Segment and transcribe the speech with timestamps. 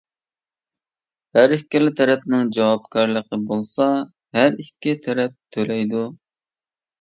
[1.37, 3.87] ھەر ئىككىلا تەرەپنىڭ جاۋابكارلىقى بولسا،
[4.39, 6.03] ھەر ئىككى تەرەپ تۆلەيدۇ.